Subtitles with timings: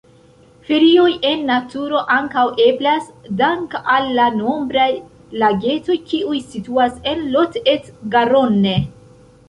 [0.69, 3.11] Ferioj en naturo ankaŭ eblas,
[3.43, 4.89] dank'al la nombraj
[5.45, 8.79] lagetoj kiuj situas en Lot-et-Garonne.